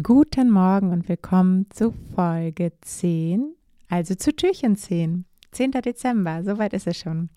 [0.00, 3.54] Guten Morgen und willkommen zu Folge 10,
[3.90, 5.26] also zu Türchen 10.
[5.50, 5.70] 10.
[5.72, 7.28] Dezember, soweit ist es schon.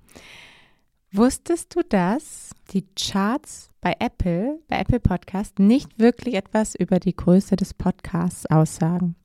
[1.11, 7.13] Wusstest du, dass die Charts bei Apple, bei Apple Podcast, nicht wirklich etwas über die
[7.13, 9.17] Größe des Podcasts aussagen?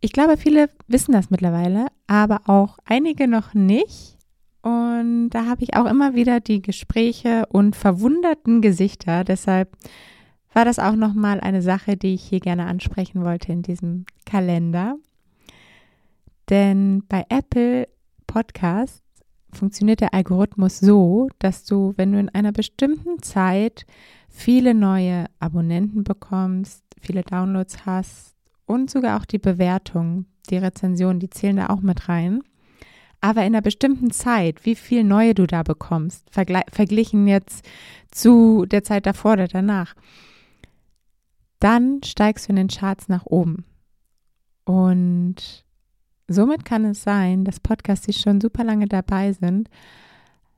[0.00, 4.16] Ich glaube, viele wissen das mittlerweile, aber auch einige noch nicht.
[4.62, 9.24] Und da habe ich auch immer wieder die Gespräche und verwunderten Gesichter.
[9.24, 9.76] Deshalb
[10.54, 14.96] war das auch nochmal eine Sache, die ich hier gerne ansprechen wollte in diesem Kalender.
[16.48, 17.88] Denn bei Apple
[18.26, 19.02] Podcasts
[19.52, 23.84] funktioniert der Algorithmus so, dass du, wenn du in einer bestimmten Zeit
[24.28, 28.34] viele neue Abonnenten bekommst, viele Downloads hast
[28.66, 32.42] und sogar auch die Bewertung, die Rezension, die zählen da auch mit rein.
[33.20, 37.64] Aber in einer bestimmten Zeit, wie viel neue du da bekommst, verglichen jetzt
[38.10, 39.94] zu der Zeit davor oder danach,
[41.60, 43.64] dann steigst du in den Charts nach oben.
[44.64, 45.64] Und
[46.28, 49.68] somit kann es sein, dass Podcasts, die schon super lange dabei sind,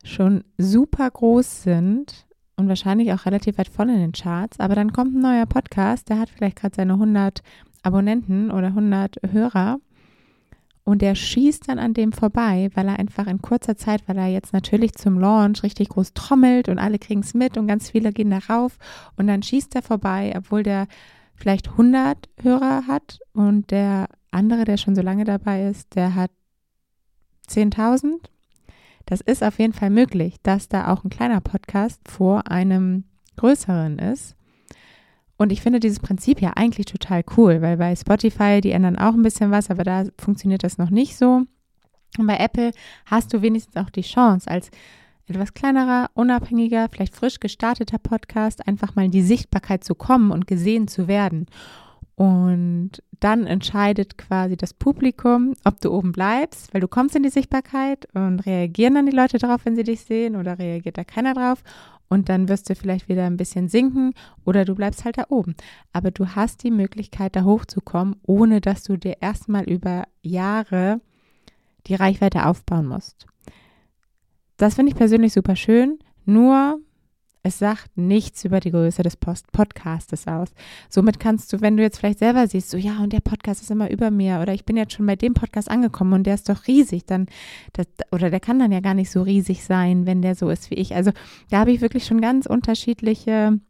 [0.05, 2.27] schon super groß sind
[2.57, 4.61] und wahrscheinlich auch relativ weit vorne in den Charts.
[4.61, 7.43] Aber dann kommt ein neuer Podcast, der hat vielleicht gerade seine 100
[7.83, 9.79] Abonnenten oder 100 Hörer
[10.87, 14.29] und der schießt dann an dem vorbei, weil er einfach in kurzer Zeit, weil er
[14.29, 18.13] jetzt natürlich zum Launch richtig groß trommelt und alle kriegen es mit und ganz viele
[18.13, 18.79] gehen da rauf
[19.17, 20.87] und dann schießt er vorbei, obwohl der
[21.35, 26.31] vielleicht 100 Hörer hat und der andere, der schon so lange dabei ist, der hat
[27.49, 28.21] 10.000.
[29.07, 33.99] Das ist auf jeden Fall möglich, dass da auch ein kleiner Podcast vor einem größeren
[33.99, 34.37] ist.
[35.39, 39.15] Und ich finde dieses Prinzip ja eigentlich total cool, weil bei Spotify, die ändern auch
[39.15, 41.43] ein bisschen was, aber da funktioniert das noch nicht so.
[42.19, 42.71] Und bei Apple
[43.05, 44.71] hast du wenigstens auch die Chance, als
[45.27, 50.47] etwas kleinerer, unabhängiger, vielleicht frisch gestarteter Podcast einfach mal in die Sichtbarkeit zu kommen und
[50.47, 51.47] gesehen zu werden.
[52.15, 57.29] Und dann entscheidet quasi das Publikum, ob du oben bleibst, weil du kommst in die
[57.29, 61.35] Sichtbarkeit und reagieren dann die Leute darauf, wenn sie dich sehen oder reagiert da keiner
[61.35, 61.63] drauf
[62.09, 64.13] und dann wirst du vielleicht wieder ein bisschen sinken
[64.45, 65.55] oder du bleibst halt da oben.
[65.93, 71.01] Aber du hast die Möglichkeit, da hochzukommen, ohne dass du dir erstmal über Jahre
[71.87, 73.27] die Reichweite aufbauen musst.
[74.57, 76.81] Das finde ich persönlich super schön, nur
[77.47, 80.49] es sagt nichts über die Größe des Post Podcastes aus.
[80.89, 83.71] Somit kannst du, wenn du jetzt vielleicht selber siehst, so ja, und der Podcast ist
[83.71, 86.49] immer über mir oder ich bin jetzt schon bei dem Podcast angekommen und der ist
[86.49, 87.27] doch riesig, dann
[87.73, 90.73] das, oder der kann dann ja gar nicht so riesig sein, wenn der so ist
[90.73, 90.97] wie ich.
[90.97, 91.13] Also
[91.51, 93.61] da habe ich wirklich schon ganz unterschiedliche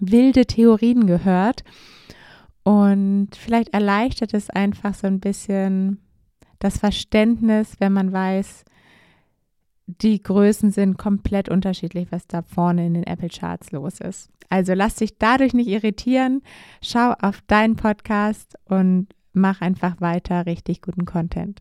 [0.00, 1.64] wilde Theorien gehört
[2.62, 5.98] und vielleicht erleichtert es einfach so ein bisschen
[6.60, 8.64] das Verständnis, wenn man weiß,
[9.86, 14.30] die Größen sind komplett unterschiedlich, was da vorne in den Apple Charts los ist.
[14.48, 16.42] Also lass dich dadurch nicht irritieren.
[16.82, 21.60] Schau auf deinen Podcast und mach einfach weiter richtig guten Content.